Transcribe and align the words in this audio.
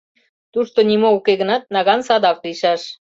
Тушто 0.53 0.79
нимо 0.89 1.09
уке 1.17 1.33
гынат, 1.41 1.63
наган 1.73 2.01
садак 2.07 2.37
лийшаш. 2.43 2.81